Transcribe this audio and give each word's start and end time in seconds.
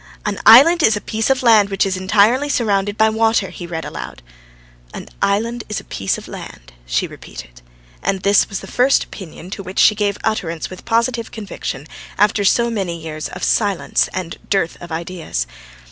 "'An 0.25 0.39
island 0.47 0.81
is 0.81 0.97
a 0.97 1.01
piece 1.01 1.29
of 1.29 1.43
land 1.43 1.69
which 1.69 1.85
is 1.85 1.95
entirely 1.95 2.49
surrounded 2.49 2.97
by 2.97 3.07
water,'" 3.07 3.51
he 3.51 3.67
read 3.67 3.85
aloud. 3.85 4.23
"An 4.95 5.07
island 5.21 5.63
is 5.69 5.79
a 5.79 5.83
piece 5.83 6.17
of 6.17 6.27
land," 6.27 6.73
she 6.87 7.05
repeated, 7.05 7.61
and 8.01 8.21
this 8.21 8.49
was 8.49 8.61
the 8.61 8.65
first 8.65 9.03
opinion 9.03 9.51
to 9.51 9.61
which 9.61 9.77
she 9.77 9.93
gave 9.93 10.17
utterance 10.23 10.71
with 10.71 10.85
positive 10.85 11.29
conviction 11.29 11.85
after 12.17 12.43
so 12.43 12.71
many 12.71 12.99
years 12.99 13.29
of 13.29 13.43
silence 13.43 14.09
and 14.11 14.39
dearth 14.49 14.75
of 14.81 14.91
ideas. 14.91 15.45